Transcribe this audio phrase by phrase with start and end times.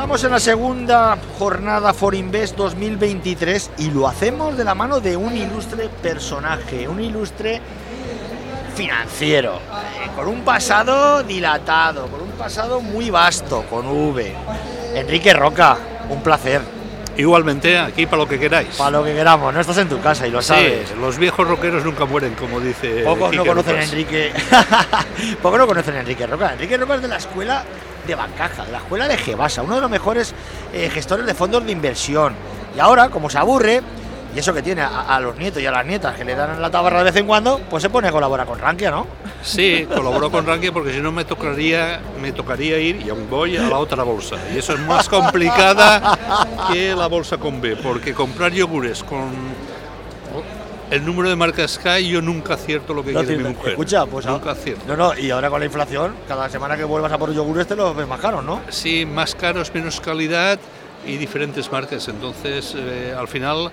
[0.00, 5.14] Estamos en la segunda jornada For Invest 2023 y lo hacemos de la mano de
[5.14, 7.60] un ilustre personaje, un ilustre
[8.74, 14.34] financiero, eh, con un pasado dilatado, con un pasado muy vasto, con V.
[14.94, 15.76] Enrique Roca,
[16.08, 16.62] un placer.
[17.18, 18.76] Igualmente, aquí para lo que queráis.
[18.76, 20.96] Para lo que queramos, no estás en tu casa y lo Sí, sabes.
[20.98, 23.02] los viejos rockeros nunca mueren, como dice.
[23.04, 23.84] Pocos no Quique conocen a.
[23.84, 24.32] Enrique.
[25.42, 26.54] Pocos no conocen a Enrique Roca.
[26.54, 27.64] Enrique Roca es de la escuela
[28.10, 30.34] de Bancaja, de la escuela de Gebasa, uno de los mejores
[30.72, 32.34] eh, gestores de fondos de inversión.
[32.76, 33.82] Y ahora, como se aburre,
[34.34, 36.70] y eso que tiene a, los nietos y a las nietas que le dan la
[36.70, 39.06] tabarra de vez en cuando, pues se pone a colaborar con Rankia, ¿no?
[39.42, 43.56] Sí, colaboró con Rankia porque si no me tocaría, me tocaría ir, y aún voy,
[43.56, 44.36] a la otra bolsa.
[44.54, 46.16] Y eso es más complicada
[46.72, 49.30] que la bolsa con B, porque comprar yogures con
[50.90, 53.70] el número de marcas que hay, yo nunca acierto lo que No quiere mi mujer.
[53.70, 54.84] Escucha, pues nunca ah, acierto.
[54.86, 57.76] No, no, y ahora con la inflación, cada semana que vuelvas a por yogures te
[57.76, 58.60] los ves más caros, ¿no?
[58.68, 60.58] Sí, más caros, menos calidad
[61.06, 62.08] y diferentes marcas.
[62.08, 63.70] Entonces, eh, al final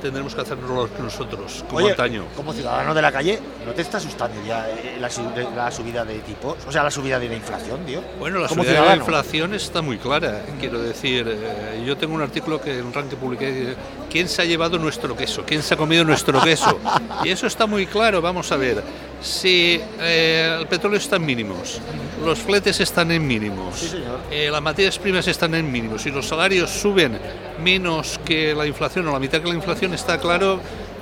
[0.00, 2.24] tendremos que hacerlo nosotros, como Oye, antaño.
[2.34, 5.22] como ciudadano de la calle, ¿no te está asustando ya eh, la, su-
[5.54, 6.56] la subida de tipos?
[6.66, 8.02] O sea, la subida de la inflación, tío.
[8.18, 10.42] Bueno, la subida de la inflación está muy clara.
[10.58, 13.74] Quiero decir, eh, yo tengo un artículo que en Rank publiqué,
[14.10, 15.44] ¿quién se ha llevado nuestro queso?
[15.46, 16.78] ¿Quién se ha comido nuestro queso?
[17.24, 18.82] Y eso está muy claro, vamos a ver.
[19.22, 21.78] Si eh, el petróleo está en mínimos,
[22.24, 26.26] los fletes están en mínimos, Sí, eh, las materias primas están en mínimos y los
[26.26, 27.18] salarios suben
[27.62, 30.60] menos que la inflación o la mitad que la inflación, está claro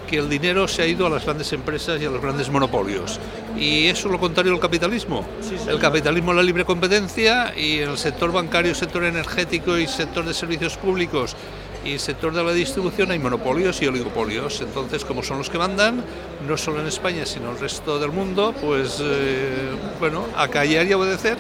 [0.09, 3.21] que el dinero se ha ido a las grandes empresas y a los grandes monopolios.
[3.59, 5.27] Y eso es lo contrario del capitalismo.
[5.69, 10.33] el capitalismo es la libre competencia y el sector bancario, sector energético y sector de
[10.33, 11.37] servicios públicos
[11.85, 14.61] y el sector de la distribución hay monopolios y oligopolios.
[14.61, 16.03] Entonces, como son los que mandan,
[16.47, 20.87] no solo en España, sino en el resto del mundo, pues, eh, bueno, a callar
[20.87, 21.39] y obedecer.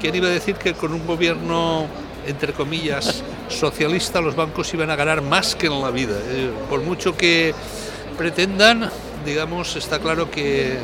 [0.00, 1.86] ¿Quién iba a decir que con un gobierno,
[2.26, 6.16] entre comillas, socialista, los bancos iban a ganar más que en la vida?
[6.28, 7.54] Eh, por mucho que
[8.16, 8.90] pretendan,
[9.24, 10.78] digamos, está claro que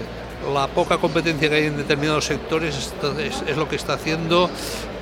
[0.53, 4.51] la poca competencia que hay en determinados sectores es, es lo que está haciendo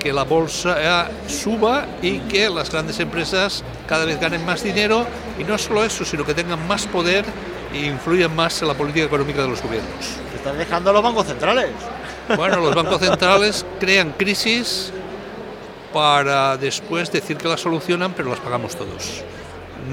[0.05, 5.07] que la bolsa suba y que las grandes empresas cada vez ganen más dinero
[5.39, 7.25] y no solo eso, sino que tengan más poder
[7.73, 10.19] e influyan más en la política económica de los gobiernos.
[10.37, 11.71] Están dejando los bancos centrales.
[12.37, 14.93] Bueno, los bancos centrales crean crisis
[15.95, 19.23] para después decir que las solucionan, pero las pagamos todos.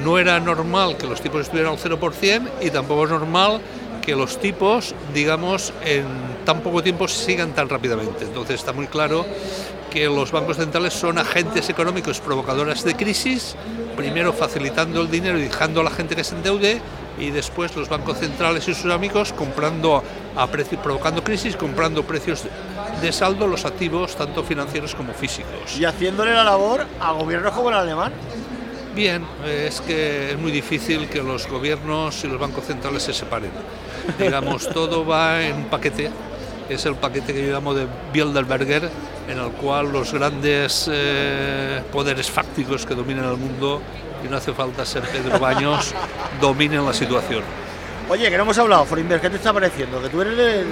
[0.03, 3.62] No era normal que los tipos estuvieran al 0% y tampoco es normal
[4.01, 6.06] que los tipos, digamos, en
[6.44, 8.25] tan poco tiempo sigan tan rápidamente.
[8.25, 9.28] Entonces está muy claro
[9.91, 13.56] que los bancos centrales son agentes económicos provocadores de crisis,
[13.95, 16.81] primero facilitando el dinero y dejando a la gente que se endeude
[17.19, 20.03] y después los bancos centrales y sus amigos comprando
[20.35, 22.45] a precio, provocando crisis, comprando precios
[23.01, 25.78] de saldo los activos tanto financieros como físicos.
[25.78, 28.13] Y haciéndole la labor a gobiernos como el alemán.
[28.95, 33.51] Bien, es que es muy difícil que los gobiernos y los bancos centrales se separen.
[34.19, 36.12] Digamos, todo va en un paquete,
[36.69, 38.89] es el paquete que yo llamo de Bilderberger,
[39.29, 43.81] en el cual los grandes eh, poderes fácticos que dominan el mundo,
[44.25, 45.94] y no hace falta ser Pedro Baños,
[46.41, 47.44] dominen la situación.
[48.12, 50.02] Oye, que no hemos hablado, Forinvest, ¿qué te está pareciendo?
[50.02, 50.66] Que tú eres de,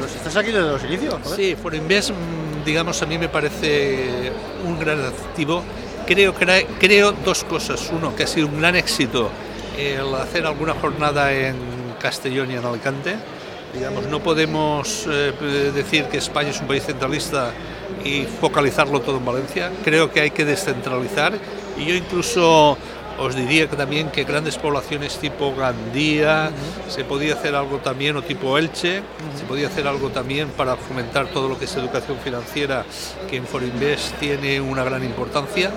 [0.00, 1.14] los, estás aquí desde los inicios.
[1.36, 4.32] Sí, Forinvest, mm, digamos, a mí me parece
[4.66, 5.62] un gran activo.
[6.04, 7.88] Creo, cre- creo dos cosas.
[7.92, 9.30] Uno, que ha sido un gran éxito
[9.78, 11.54] el hacer alguna jornada en
[12.00, 13.14] Castellón y en Alicante.
[13.72, 15.32] Digamos, no podemos eh,
[15.72, 17.52] decir que España es un país centralista
[18.04, 19.70] y focalizarlo todo en Valencia.
[19.84, 21.34] Creo que hay que descentralizar
[21.78, 22.76] y yo incluso
[23.20, 26.50] os diría que también que grandes poblaciones tipo Gandía,
[26.88, 29.02] se podía hacer algo también, o tipo Elche,
[29.36, 32.84] se podía hacer algo también para fomentar todo lo que es educación financiera,
[33.28, 35.70] que en Forinvest tiene una gran importancia.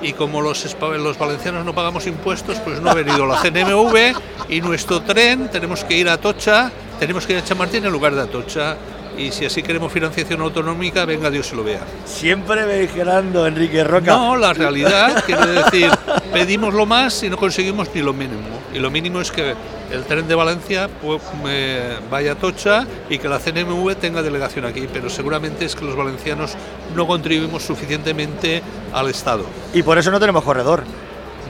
[0.00, 4.60] Y como los, los valencianos no pagamos impuestos, pues no ha venido la CNMV y
[4.60, 6.70] nuestro tren tenemos que ir a Atocha,
[7.00, 8.76] tenemos que ir a Chamartín en lugar de Atocha.
[9.16, 11.80] Y si así queremos financiación autonómica, venga Dios y lo vea.
[12.04, 14.16] Siempre vigilando, Enrique Roca.
[14.16, 15.90] No, la realidad, quiero decir,
[16.32, 18.56] pedimos lo más y no conseguimos ni lo mínimo.
[18.74, 19.54] Y lo mínimo es que
[19.90, 24.64] el tren de Valencia pues, eh, vaya a Tocha y que la CNMV tenga delegación
[24.66, 26.54] aquí, pero seguramente es que los valencianos
[26.94, 28.62] no contribuimos suficientemente
[28.92, 29.46] al Estado.
[29.72, 30.84] Y por eso no tenemos corredor.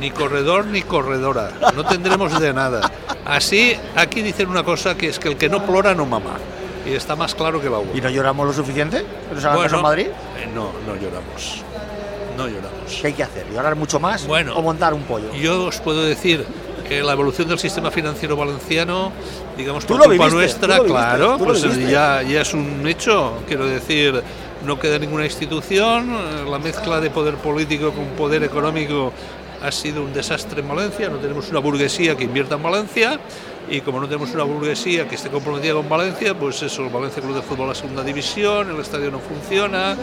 [0.00, 2.92] Ni corredor ni corredora, no tendremos de nada.
[3.24, 6.36] Así, aquí dicen una cosa que es que el que no plora no mama.
[6.86, 7.84] Y está más claro que agua.
[7.94, 9.04] ¿Y no lloramos lo suficiente?
[9.28, 10.06] ¿Que nos hagan caso en Madrid?
[10.06, 11.62] eh, no, no lloramos.
[12.36, 12.98] No lloramos.
[13.00, 13.46] ¿Qué hay que hacer?
[13.52, 14.54] ¿Llorar mucho más Bueno.
[14.56, 15.32] o montar un pollo?
[15.34, 16.44] Yo os puedo decir
[16.88, 19.10] que la evolución del sistema financiero valenciano,
[19.56, 23.38] digamos, por culpa viviste, nuestra, viviste, claro, pues ya, ya es un hecho.
[23.48, 24.22] Quiero decir,
[24.64, 29.12] no queda ninguna institución, eh, la mezcla de poder político con poder económico
[29.62, 33.18] ha sido un desastre en Valencia, no tenemos una burguesía que invierta en Valencia
[33.68, 37.22] y como no tenemos una burguesía que esté comprometida con Valencia, pues eso, el Valencia
[37.22, 39.96] Club de Fútbol la segunda división, el estadio no funciona,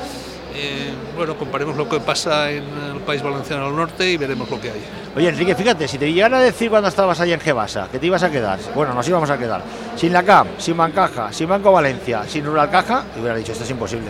[0.56, 2.64] eh, bueno, comparemos lo que pasa en
[2.94, 4.84] el país valenciano al norte y veremos lo que hay.
[5.16, 8.06] Oye, Enrique, fíjate, si te llegara a decir cuando estabas allí en Gebasa que te
[8.06, 9.62] ibas a quedar, bueno, nos íbamos a quedar,
[9.96, 13.64] sin la CAM, sin Bancaja, sin Banco Valencia, sin Rural Caja, te hubiera dicho, esto
[13.64, 14.10] es imposible.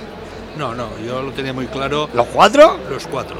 [0.57, 2.09] No, no, yo lo tenía muy claro.
[2.13, 2.77] ¿Los cuatro?
[2.89, 3.37] Los cuatro,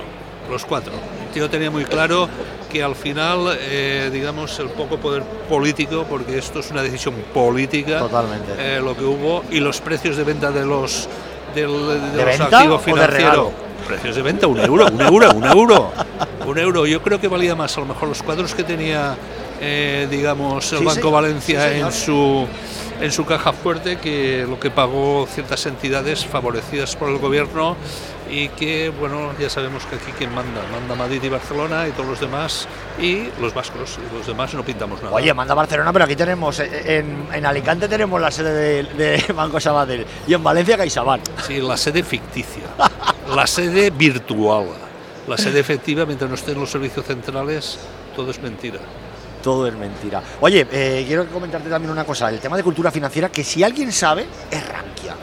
[0.49, 0.93] los cuatro.
[1.35, 2.29] Yo tenía muy claro
[2.73, 7.99] que al final, eh, digamos, el poco poder político, porque esto es una decisión política,
[7.99, 8.51] Totalmente.
[8.57, 11.07] eh, lo que hubo, y los precios de venta de los
[11.53, 13.47] del, de ¿De los venta activos financieros.
[13.87, 15.91] Precios de venta, un euro, un euro, un euro.
[16.47, 16.85] Un euro.
[16.87, 19.15] Yo creo que valía más a lo mejor los cuadros que tenía,
[19.61, 21.11] eh, digamos, el Sí, Banco.
[21.11, 22.47] Valencia Sí, en su
[23.01, 27.75] en su caja fuerte que lo que pagó ciertas entidades favorecidas por el gobierno
[28.29, 32.07] y que, bueno, ya sabemos que aquí quien manda, manda Madrid y Barcelona y todos
[32.09, 32.67] los demás
[32.99, 35.13] y los vascos y los demás no pintamos nada.
[35.13, 39.33] Oye, manda Barcelona, pero aquí tenemos, eh, en, en Alicante tenemos la sede de, de
[39.33, 41.21] Banco Sabadell y en Valencia CaixaBank.
[41.45, 42.63] Sí, la sede ficticia,
[43.35, 44.67] la sede virtual,
[45.27, 47.79] la sede efectiva, mientras no estén los servicios centrales,
[48.15, 48.79] todo es mentira.
[49.43, 50.23] Todo es mentira.
[50.39, 53.91] Oye, eh, quiero comentarte también una cosa, el tema de cultura financiera, que si alguien
[53.91, 55.15] sabe, es Rankia.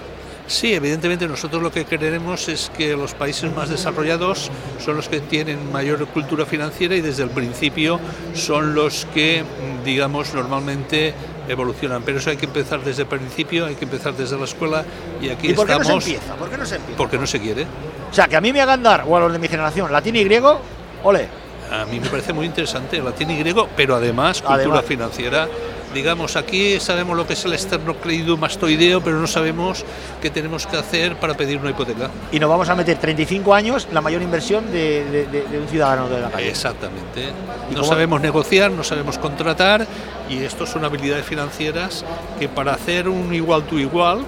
[0.46, 4.50] Sí, evidentemente nosotros lo que queremos es que los países más desarrollados
[4.84, 7.98] son los que tienen mayor cultura financiera y desde el principio
[8.34, 9.44] son los que,
[9.84, 11.14] digamos, normalmente
[11.48, 12.02] evolucionan.
[12.02, 14.84] Pero eso hay que empezar desde el principio, hay que empezar desde la escuela
[15.22, 16.34] y aquí ¿Y por qué no se estamos empieza?
[16.34, 16.98] ¿Por qué no se empieza?
[16.98, 17.66] porque no se quiere.
[18.10, 20.16] O sea, que a mí me hagan dar, o a los de mi generación, latín
[20.16, 20.60] y griego,
[21.04, 21.28] ole.
[21.70, 24.84] A mí me parece muy interesante latín y griego, pero además cultura Además.
[24.84, 25.48] financiera.
[25.94, 29.84] Digamos, aquí sabemos lo que es el externo crédito mastoideo, pero no sabemos
[30.22, 32.10] qué tenemos que hacer para pedir una hipoteca.
[32.30, 35.66] Y nos vamos a meter 35 años la mayor inversión de, de- de- de un
[35.66, 36.48] ciudadano de la calle.
[36.48, 37.30] Exactamente.
[37.70, 39.84] ¿Y No cómo- sabemos negociar, no sabemos contratar
[40.28, 42.04] y esto son habilidades financieras
[42.38, 44.20] que para hacer un igual tu igual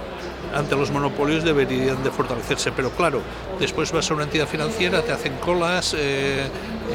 [0.55, 2.73] ante los monopolios deberían de fortalecerse.
[2.73, 3.21] Pero claro,
[3.59, 6.47] después vas a una entidad financiera, te hacen colas, eh,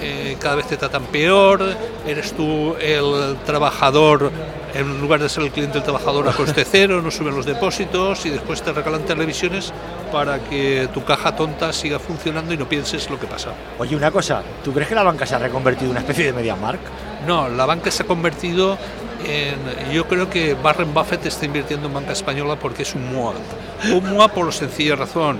[0.02, 1.64] eh, cada vez te tratan peor,
[2.06, 4.32] eres tú el trabajador,
[4.74, 8.26] en lugar de ser el cliente el trabajador a coste cero, no suben los depósitos
[8.26, 9.74] y después te regalan televisiones
[10.12, 13.52] para que tu caja tonta siga funcionando y no pienses lo que pasa.
[13.80, 16.34] Oye, una cosa, ¿tú crees que la banca se ha reconvertido en una especie de
[16.34, 16.80] MediaMark?
[17.26, 18.78] No, la banca se ha convertido
[19.26, 19.92] en.
[19.94, 23.34] Yo creo que Warren Buffett está invirtiendo en banca española porque es un MOA.
[23.94, 25.38] Un MOA por la sencilla razón.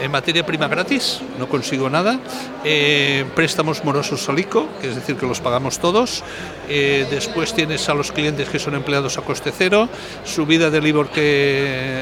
[0.00, 2.18] En materia prima gratis, no consigo nada.
[2.64, 6.22] Eh, préstamos morosos al ICO, que es decir, que los pagamos todos.
[6.68, 9.88] Eh, después tienes a los clientes que son empleados a coste cero.
[10.24, 11.22] Subida del IBOR que,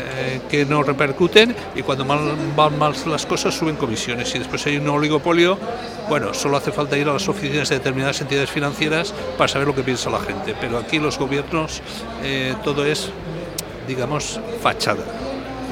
[0.04, 1.56] eh, que no repercuten.
[1.74, 4.32] Y cuando mal- van mal las cosas, suben comisiones.
[4.34, 5.58] Y después hay un oligopolio.
[6.08, 9.74] Bueno, solo hace falta ir a las oficinas de determinadas entidades financieras para saber lo
[9.74, 10.54] que piensa la gente.
[10.58, 11.82] Pero aquí los gobiernos,
[12.22, 13.10] eh, todo es,
[13.86, 15.04] digamos, fachada.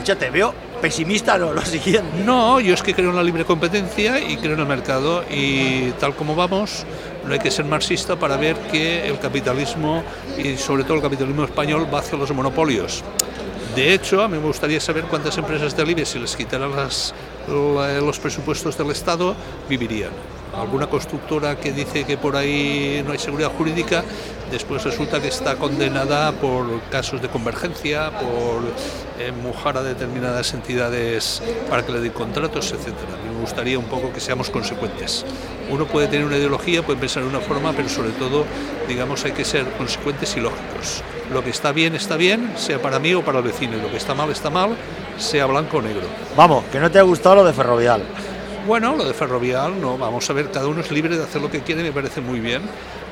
[0.05, 2.23] Ya te veo pesimista, no, lo siguiente.
[2.25, 5.91] No, yo es que creo en la libre competencia y creo en el mercado y
[5.93, 6.85] tal como vamos,
[7.25, 10.05] no hay que ser marxista para ver que el capitalismo
[10.37, 13.03] y sobre todo el capitalismo español va hacia los monopolios.
[13.75, 17.15] De hecho, a mí me gustaría saber cuántas empresas del IBEX, si les quitaran las-
[17.49, 19.35] los presupuestos del Estado,
[19.69, 20.36] vivirían.
[20.57, 24.03] Alguna constructora que dice que por ahí no hay seguridad jurídica,
[24.51, 28.63] después resulta que está condenada por casos de convergencia, por
[29.19, 34.13] eh, mojar a determinadas entidades para que le den contratos, mí me gustaría un poco
[34.13, 35.27] que seamos consecuentes.
[35.71, 38.45] Uno puede tener una ideología, puede pensar de una forma, pero sobre todo,
[38.89, 41.03] digamos, hay que ser consecuentes y lógicos.
[41.33, 43.91] Lo que está bien está bien, sea para mí o para el vecino, y lo
[43.91, 44.77] que está mal está mal,
[45.19, 46.07] sea blanco o negro.
[46.37, 48.03] Vamos, que no te ha gustado lo de Ferrovial.
[48.67, 51.49] Bueno, lo de ferrovial, no, vamos a ver, cada uno es libre de hacer lo
[51.49, 52.63] que quiere, me parece muy bien,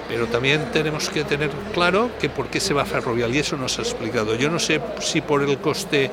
[0.09, 3.57] pero también tenemos que tener claro que por qué se va a ferrovial y eso
[3.57, 4.35] nos ha explicado.
[4.35, 6.11] Yo no sé si por el coste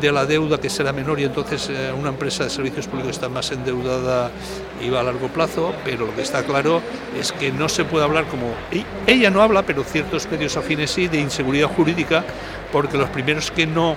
[0.00, 3.28] de la deuda que será menor y entonces eh, una empresa de servicios públicos está
[3.28, 4.30] más endeudada
[4.80, 6.80] y va a largo plazo, pero lo que está claro
[7.20, 8.54] es que no se puede hablar como
[9.06, 12.24] ella no habla, pero ciertos medios afines sí de inseguridad jurídica,
[12.72, 13.96] porque los primeros que no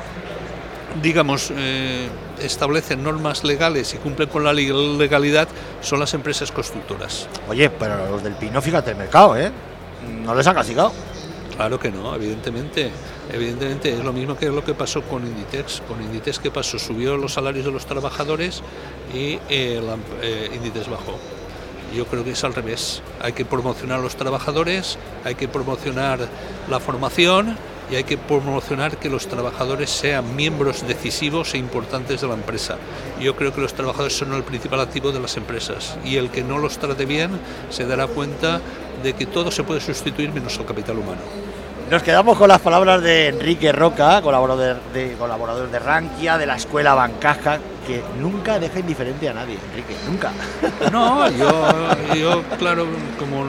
[1.02, 2.10] digamos, eh,
[2.42, 5.48] establecen normas legales y cumplen con la legalidad
[5.82, 7.28] son las empresas constructoras.
[7.48, 9.52] Oye, pero los del Pino, fíjate el mercado, ¿eh?
[10.24, 10.92] No les han castigado.
[11.56, 12.92] Claro que no, evidentemente.
[13.32, 15.82] Evidentemente es lo mismo que lo que pasó con Inditex.
[15.88, 16.78] Con Inditex, ¿qué pasó?
[16.78, 18.62] Subió los salarios de los trabajadores
[19.14, 21.18] y eh, la, eh, Inditex bajó.
[21.96, 23.02] Yo creo que es al revés.
[23.22, 26.28] Hay que promocionar a los trabajadores, hay que promocionar
[26.70, 27.58] la formación
[27.89, 32.77] y hay que promocionar que los trabajadores sean miembros decisivos e importantes de la empresa.
[33.20, 36.44] Yo creo que los trabajadores son el principal activo de las empresas y el que
[36.44, 37.32] no los trate bien
[37.70, 38.62] se dará cuenta
[39.04, 41.22] de que todo se puede sustituir menos el capital humano.
[41.89, 46.56] Nos quedamos con las palabras de Enrique Roca, colaborador de, colaborador de Rankia, de la
[46.56, 50.32] Escuela Bancaja, que nunca deja indiferente a nadie, Enrique, nunca.
[50.92, 51.68] No, yo,
[52.15, 52.88] yo claro,
[53.20, 53.46] como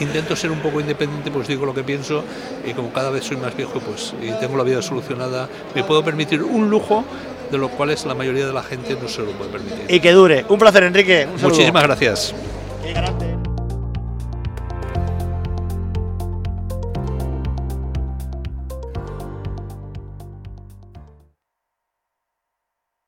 [0.00, 2.24] intento ser un poco independiente, pues digo lo que pienso
[2.66, 6.04] y como cada vez soy más viejo pues y tengo la vida solucionada, me puedo
[6.04, 7.04] permitir un lujo
[7.50, 9.84] de lo cual la mayoría de la gente no se lo puede permitir.
[9.88, 10.44] Y que dure.
[10.48, 11.28] Un placer, Enrique.
[11.40, 12.34] Muchísimas gracias.